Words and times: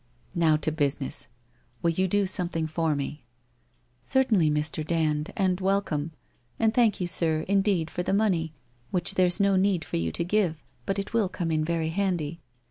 Now, 0.33 0.55
to 0.55 0.71
business. 0.71 1.27
Will 1.83 1.91
you 1.91 2.07
do 2.07 2.25
something 2.25 2.65
for 2.65 2.95
me?' 2.95 3.07
1 3.11 3.19
Certainly, 4.01 4.49
Mr. 4.49 4.83
Dand, 4.83 5.31
and 5.37 5.59
welcome. 5.61 6.11
And 6.57 6.73
thank 6.73 6.99
you, 6.99 7.05
sir, 7.05 7.41
indeed 7.47 7.91
for 7.91 8.01
the 8.01 8.11
money, 8.11 8.51
which 8.89 9.13
there's 9.13 9.39
no 9.39 9.55
need 9.55 9.85
for 9.85 9.97
you 9.97 10.11
to 10.13 10.23
give— 10.23 10.63
but 10.87 10.97
it 10.97 11.13
will 11.13 11.29
come 11.29 11.51
in 11.51 11.63
very 11.63 11.89
handy. 11.89 12.41